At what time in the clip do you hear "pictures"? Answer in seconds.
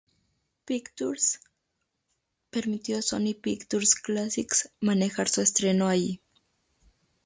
0.65-1.41, 3.39-3.93